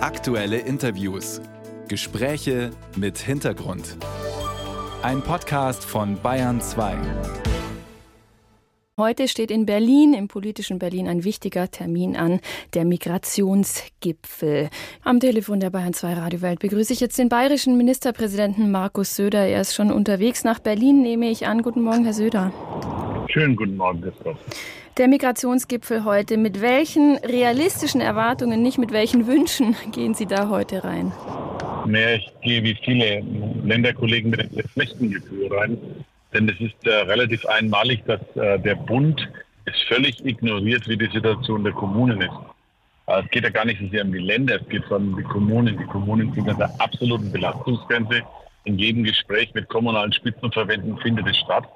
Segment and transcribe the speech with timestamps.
[0.00, 1.40] Aktuelle Interviews.
[1.88, 3.96] Gespräche mit Hintergrund.
[5.02, 6.96] Ein Podcast von Bayern 2.
[8.96, 12.38] Heute steht in Berlin, im politischen Berlin, ein wichtiger Termin an,
[12.74, 14.70] der Migrationsgipfel.
[15.02, 19.48] Am Telefon der Bayern 2 Radio Welt begrüße ich jetzt den bayerischen Ministerpräsidenten Markus Söder.
[19.48, 21.62] Er ist schon unterwegs nach Berlin, nehme ich an.
[21.62, 22.52] Guten Morgen, Herr Söder.
[23.30, 24.38] Schönen guten Morgen, Christoph.
[24.98, 26.36] Der Migrationsgipfel heute.
[26.36, 31.12] Mit welchen realistischen Erwartungen, nicht mit welchen Wünschen gehen Sie da heute rein?
[31.86, 33.22] Naja, ich gehe wie viele
[33.64, 35.78] Länderkollegen mit einem schlechten Gefühl rein.
[36.34, 39.28] Denn es ist äh, relativ einmalig, dass äh, der Bund
[39.66, 42.32] es völlig ignoriert, wie die Situation der Kommunen ist.
[43.06, 45.22] Äh, es geht ja gar nicht so sehr um die Länder, es geht um die
[45.22, 45.78] Kommunen.
[45.78, 48.22] Die Kommunen sind an der absoluten Belastungsgrenze.
[48.64, 51.68] In jedem Gespräch mit kommunalen Spitzenverbänden findet es statt.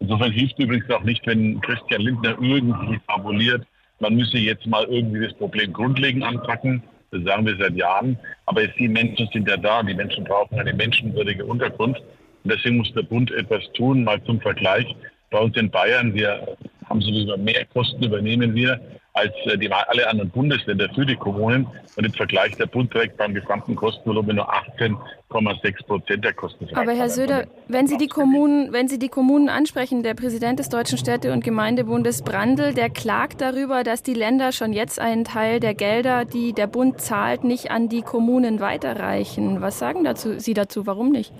[0.00, 3.66] Insofern hilft übrigens auch nicht, wenn Christian Lindner irgendwie fabuliert,
[4.00, 6.82] man müsse jetzt mal irgendwie das Problem grundlegend anpacken.
[7.10, 8.18] Das sagen wir seit Jahren.
[8.46, 9.82] Aber die Menschen sind ja da.
[9.82, 12.00] Die Menschen brauchen eine menschenwürdige Unterkunft.
[12.44, 14.04] Und deswegen muss der Bund etwas tun.
[14.04, 14.86] Mal zum Vergleich.
[15.30, 16.56] Bei uns in Bayern, wir
[16.88, 18.80] haben sowieso mehr Kosten übernehmen wir
[19.12, 21.66] als äh, die, alle anderen Bundesländer für die Kommunen.
[21.96, 26.68] Und im Vergleich der Bund trägt beim gesamten Kostenvolumen nur 18,6 Prozent der Kosten.
[26.74, 30.68] Aber Herr Söder, wenn Sie, die Kommunen, wenn Sie die Kommunen ansprechen, der Präsident des
[30.68, 35.60] Deutschen Städte- und Gemeindebundes Brandl, der klagt darüber, dass die Länder schon jetzt einen Teil
[35.60, 39.60] der Gelder, die der Bund zahlt, nicht an die Kommunen weiterreichen.
[39.60, 40.86] Was sagen dazu, Sie dazu?
[40.86, 41.32] Warum nicht?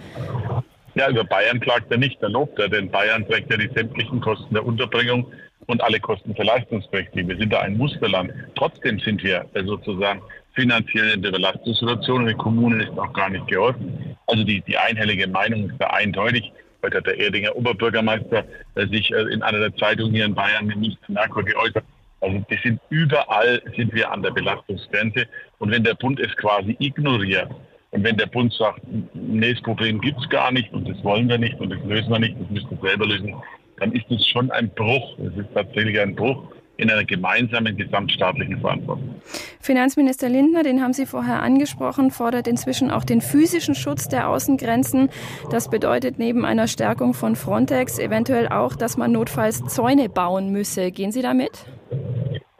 [0.94, 4.20] Ja, über Bayern klagt er nicht, er lobt er, denn Bayern trägt ja die sämtlichen
[4.20, 5.26] Kosten der Unterbringung
[5.68, 7.28] und alle Kosten für Leistungspflichtige.
[7.28, 8.32] Wir sind da ein Musterland.
[8.56, 10.20] Trotzdem sind wir sozusagen
[10.54, 14.16] finanziell in der Belastungssituation und den Kommunen ist auch gar nicht geholfen.
[14.26, 16.50] Also die, die einhellige Meinung ist da eindeutig.
[16.82, 18.44] Heute hat der Erdinger Oberbürgermeister
[18.76, 21.84] äh, sich äh, in einer der Zeitungen hier in Bayern mit Münster Merkur geäußert.
[22.20, 25.26] Also wir sind überall sind wir an der Belastungsgrenze.
[25.58, 27.50] Und wenn der Bund es quasi ignoriert,
[27.90, 28.80] und wenn der Bund sagt,
[29.14, 32.10] nee, das Problem gibt es gar nicht und das wollen wir nicht und das lösen
[32.10, 33.34] wir nicht, das müssen wir selber lösen,
[33.80, 35.18] dann ist es schon ein Bruch.
[35.18, 36.42] Es ist tatsächlich ein Bruch
[36.78, 39.16] in einer gemeinsamen gesamtstaatlichen Verantwortung.
[39.60, 45.10] Finanzminister Lindner, den haben Sie vorher angesprochen, fordert inzwischen auch den physischen Schutz der Außengrenzen.
[45.50, 50.92] Das bedeutet neben einer Stärkung von Frontex eventuell auch, dass man notfalls Zäune bauen müsse.
[50.92, 51.66] Gehen Sie damit?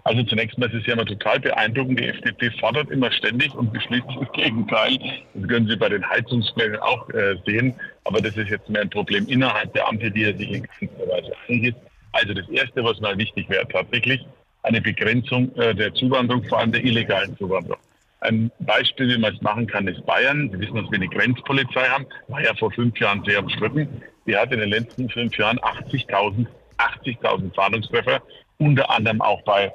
[0.08, 2.00] Also zunächst mal ist es ja immer total beeindruckend.
[2.00, 4.98] Die FDP fordert immer ständig und beschließt das Gegenteil.
[5.34, 7.74] Das können Sie bei den Heizungsplänen auch äh, sehen.
[8.04, 11.10] Aber das ist jetzt mehr ein Problem innerhalb der Ampel, die er sich in gewisser
[11.10, 11.76] Weise eingeht.
[12.12, 14.26] Also das Erste, was mal wichtig wäre, tatsächlich
[14.62, 17.82] eine Begrenzung äh, der Zuwanderung, vor allem der illegalen Zuwanderung.
[18.20, 20.50] Ein Beispiel, wie man es machen kann, ist Bayern.
[20.50, 22.06] Sie wissen, dass wir eine Grenzpolizei haben.
[22.28, 24.02] War ja vor fünf Jahren sehr umstritten.
[24.26, 26.46] Die hat in den letzten fünf Jahren 80.000
[26.78, 28.22] 80.000 Fahndungstreffer,
[28.58, 29.72] unter anderem auch bei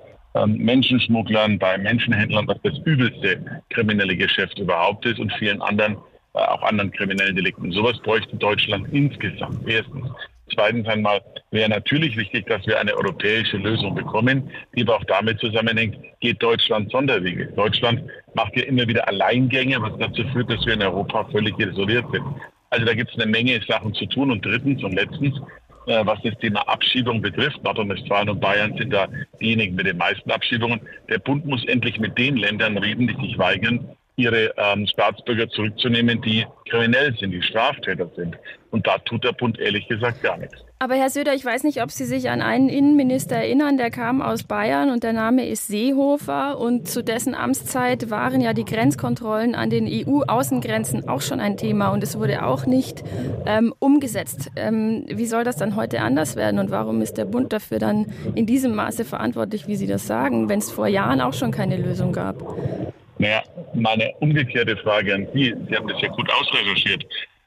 [0.47, 5.93] Menschenschmugglern, bei Menschenhändlern, was das übelste kriminelle Geschäft überhaupt ist und vielen anderen,
[6.33, 7.71] äh, auch anderen kriminellen Delikten.
[7.71, 9.67] Sowas bräuchte Deutschland insgesamt.
[9.67, 10.07] Erstens.
[10.53, 11.21] Zweitens einmal
[11.51, 16.43] wäre natürlich wichtig, dass wir eine europäische Lösung bekommen, die aber auch damit zusammenhängt, geht
[16.43, 17.47] Deutschland Sonderwege.
[17.55, 18.03] Deutschland
[18.35, 22.25] macht ja immer wieder Alleingänge, was dazu führt, dass wir in Europa völlig isoliert sind.
[22.69, 24.31] Also da gibt es eine Menge Sachen zu tun.
[24.31, 25.39] Und drittens und letztens
[25.85, 27.63] was das Thema Abschiebung betrifft.
[27.63, 29.07] Nordrhein-Westfalen und Bayern sind da
[29.41, 30.81] diejenigen mit den meisten Abschiebungen.
[31.09, 36.21] Der Bund muss endlich mit den Ländern reden, die sich weigern, ihre ähm, Staatsbürger zurückzunehmen,
[36.21, 38.37] die kriminell sind, die Straftäter sind.
[38.71, 40.63] Und da tut der Bund ehrlich gesagt gar nichts.
[40.79, 44.21] Aber Herr Söder, ich weiß nicht, ob Sie sich an einen Innenminister erinnern, der kam
[44.21, 46.59] aus Bayern und der Name ist Seehofer.
[46.59, 51.89] Und zu dessen Amtszeit waren ja die Grenzkontrollen an den EU-Außengrenzen auch schon ein Thema
[51.89, 53.01] und es wurde auch nicht
[53.45, 54.51] ähm, umgesetzt.
[54.57, 58.07] Ähm, wie soll das dann heute anders werden und warum ist der Bund dafür dann
[58.35, 61.77] in diesem Maße verantwortlich, wie Sie das sagen, wenn es vor Jahren auch schon keine
[61.77, 62.43] Lösung gab?
[63.19, 63.41] Naja,
[63.73, 67.05] meine umgekehrte Frage an Sie, Sie haben das ja gut ausrecherchiert.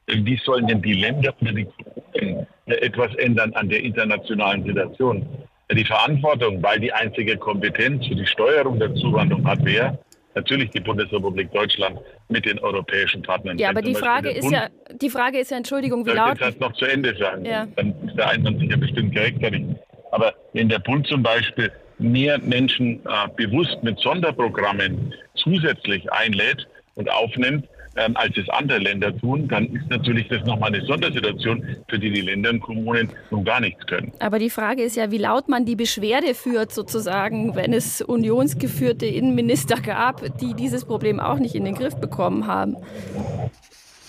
[0.09, 1.67] Wie sollen denn die Länder oder die
[2.13, 5.27] Kommunen etwas ändern an der internationalen Situation?
[5.73, 9.99] Die Verantwortung, weil die einzige Kompetenz für die Steuerung der Zuwanderung hat, wer?
[10.37, 11.99] Natürlich die Bundesrepublik Deutschland
[12.29, 13.59] mit den europäischen Partnern.
[13.59, 16.35] Ja, aber die Frage ist ja, die Frage ist ja, Entschuldigung, wie laut...
[16.35, 17.45] Ich das noch zu Ende sagen.
[17.45, 17.67] Ja.
[17.75, 19.65] Dann ist der Einwand sicher bestimmt gerechtfertigt.
[20.13, 27.11] Aber wenn der Bund zum Beispiel mehr Menschen äh, bewusst mit Sonderprogrammen zusätzlich einlädt und
[27.11, 27.67] aufnimmt,
[27.97, 32.11] ähm, als es andere Länder tun, dann ist natürlich das nochmal eine Sondersituation, für die
[32.11, 34.13] die Länder und Kommunen nun gar nichts können.
[34.19, 39.07] Aber die Frage ist ja, wie laut man die Beschwerde führt, sozusagen, wenn es unionsgeführte
[39.07, 42.77] Innenminister gab, die dieses Problem auch nicht in den Griff bekommen haben.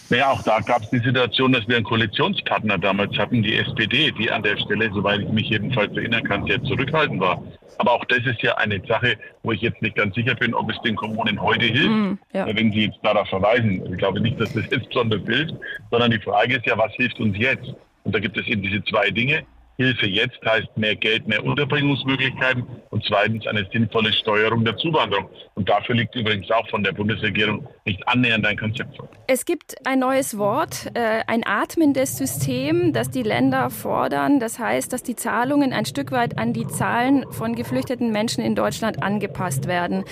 [0.09, 4.11] Naja, auch da gab es die Situation, dass wir einen Koalitionspartner damals hatten, die SPD,
[4.11, 7.43] die an der Stelle, soweit ich mich jedenfalls erinnern kann, sehr zurückhaltend war.
[7.79, 10.69] Aber auch das ist ja eine Sache, wo ich jetzt nicht ganz sicher bin, ob
[10.71, 12.47] es den Kommunen heute hilft, mm, ja.
[12.47, 13.83] wenn sie jetzt darauf verweisen.
[13.91, 15.55] Ich glaube nicht, dass das jetzt besonders hilft,
[15.91, 17.67] sondern die Frage ist ja, was hilft uns jetzt?
[18.03, 19.43] Und da gibt es eben diese zwei Dinge.
[19.77, 25.29] Hilfe jetzt heißt mehr Geld, mehr Unterbringungsmöglichkeiten und zweitens eine sinnvolle Steuerung der Zuwanderung.
[25.53, 29.07] Und dafür liegt übrigens auch von der Bundesregierung nicht annähernd ein Konzept vor.
[29.27, 34.39] Es gibt ein neues Wort, äh, ein atmendes System, das die Länder fordern.
[34.39, 38.55] Das heißt, dass die Zahlungen ein Stück weit an die Zahlen von geflüchteten Menschen in
[38.55, 40.05] Deutschland angepasst werden.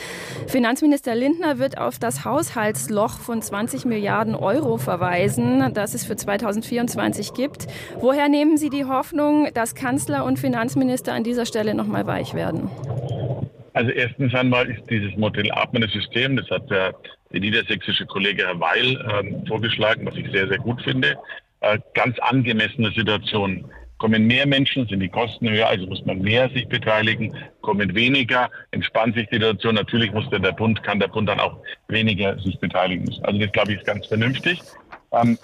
[0.46, 7.34] Finanzminister Lindner wird auf das Haushaltsloch von 20 Milliarden Euro verweisen, das es für 2024
[7.34, 7.66] gibt.
[8.00, 12.34] Woher nehmen Sie die Hoffnung, dass Kanzler und Finanzminister an dieser Stelle noch mal weich
[12.34, 12.70] werden?
[13.74, 16.94] Also erstens einmal ist dieses Modell atmendes System, das hat der,
[17.32, 21.18] der niedersächsische Kollege Herr Weil ähm, vorgeschlagen, was ich sehr, sehr gut finde,
[21.62, 23.66] äh, ganz angemessene Situation.
[23.98, 27.36] Kommen mehr Menschen, sind die Kosten höher, also muss man mehr sich beteiligen.
[27.62, 29.76] Kommen weniger, entspannt sich die Situation.
[29.76, 31.58] Natürlich muss der, der Bund, kann der Bund dann auch
[31.88, 33.10] weniger sich beteiligen.
[33.24, 34.62] Also das, glaube ich, ist ganz vernünftig.
[35.14, 35.38] Ähm,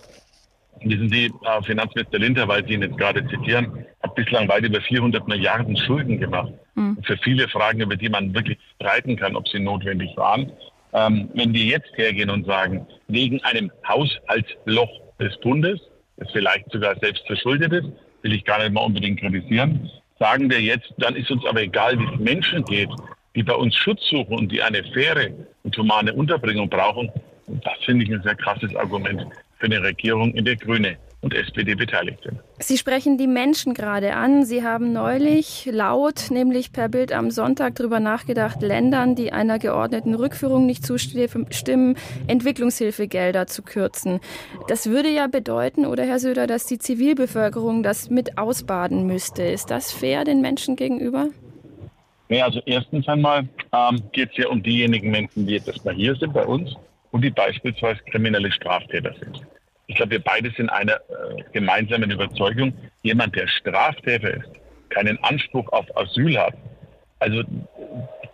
[0.84, 4.82] Wissen Sie, äh, Finanzminister Linter, weil Sie ihn jetzt gerade zitieren, hat bislang weit über
[4.82, 6.52] 400 Milliarden Schulden gemacht.
[6.76, 6.98] Mhm.
[7.04, 10.52] Für viele Fragen, über die man wirklich streiten kann, ob sie notwendig waren.
[10.94, 14.90] Ähm, wenn wir jetzt hergehen und sagen, wegen einem Haushaltsloch
[15.20, 15.80] des Bundes,
[16.18, 17.88] das vielleicht sogar selbst verschuldet ist,
[18.24, 19.90] will ich gar nicht mal unbedingt kritisieren,
[20.20, 22.90] sagen wir jetzt, dann ist uns aber egal, wie es Menschen geht,
[23.36, 25.30] die bei uns Schutz suchen und die eine faire
[25.64, 27.10] und humane Unterbringung brauchen.
[27.48, 29.26] Und das finde ich ein sehr krasses Argument
[29.58, 32.40] für eine Regierung, in der Grüne und SPD beteiligt sind.
[32.62, 34.46] Sie sprechen die Menschen gerade an.
[34.46, 40.14] Sie haben neulich laut, nämlich per Bild am Sonntag, darüber nachgedacht, Ländern, die einer geordneten
[40.14, 41.98] Rückführung nicht zustimmen,
[42.28, 44.20] Entwicklungshilfegelder zu kürzen.
[44.68, 49.42] Das würde ja bedeuten, oder Herr Söder, dass die Zivilbevölkerung das mit ausbaden müsste.
[49.42, 51.30] Ist das fair den Menschen gegenüber?
[52.30, 56.16] Ja, also erstens einmal ähm, geht es ja um diejenigen Menschen, die jetzt erstmal hier
[56.16, 56.76] sind bei uns
[57.10, 59.42] und die beispielsweise kriminelle Straftäter sind.
[59.92, 62.74] Ich glaube, wir beide sind einer äh, gemeinsamen Überzeugung,
[63.04, 64.50] jemand, der Straftäter ist,
[64.90, 66.54] keinen Anspruch auf Asyl hat,
[67.20, 67.44] also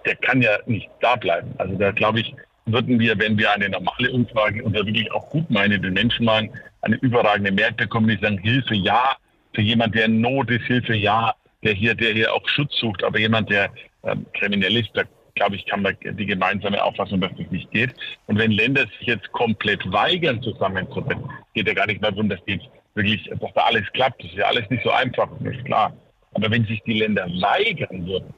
[0.05, 1.51] der kann ja nicht da bleiben.
[1.57, 2.31] Also da glaube ich,
[2.67, 6.51] würden wir, wenn wir eine normale Umfrage unter wirklich auch gut meinenden Menschen machen,
[6.81, 9.15] eine überragende Mehrheit bekommen, die sagen, Hilfe ja,
[9.55, 11.33] für jemand, der in Not ist, Hilfe ja,
[11.63, 13.71] der hier, der hier auch Schutz sucht, aber jemand, der
[14.03, 15.01] ähm, kriminell ist, da
[15.37, 17.93] glaube ich, kann man die gemeinsame Auffassung, dass das nicht geht.
[18.27, 21.23] Und wenn Länder sich jetzt komplett weigern, zusammenzubringen,
[21.53, 24.23] geht ja gar nicht darum, dass jetzt wirklich, dass da alles klappt.
[24.23, 25.93] Das ist ja alles nicht so einfach, das ist klar.
[26.33, 28.33] Aber wenn sich die Länder weigern würden,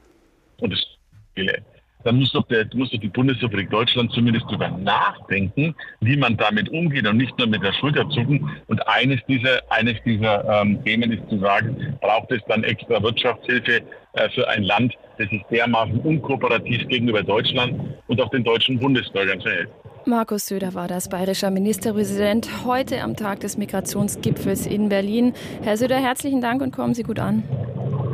[0.60, 0.86] und es
[1.34, 1.62] viele,
[2.04, 6.68] dann muss doch, der, muss doch die Bundesrepublik Deutschland zumindest darüber nachdenken, wie man damit
[6.70, 8.50] umgeht und nicht nur mit der Schulter zucken.
[8.68, 13.82] Und eines dieser, eines dieser ähm, Themen ist zu sagen, braucht es dann extra Wirtschaftshilfe
[14.14, 19.40] äh, für ein Land, das sich dermaßen unkooperativ gegenüber Deutschland und auch den deutschen Bundesbürgern
[19.40, 19.68] verhält.
[20.06, 25.34] Markus Söder war das bayerischer Ministerpräsident heute am Tag des Migrationsgipfels in Berlin.
[25.62, 27.42] Herr Söder, herzlichen Dank und kommen Sie gut an.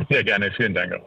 [0.09, 1.01] Sehr gerne, vielen Dank.